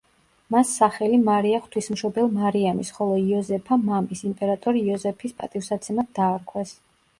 [0.53, 6.77] მას სახელი მარია ღვთისმშობელ მარიამის, ხოლო იოზეფა მამის, იმპერატორ იოზეფის პატივსაცემად დაარქვეს.